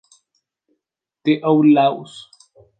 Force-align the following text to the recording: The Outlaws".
The 1.25 1.41
Outlaws". 1.43 2.27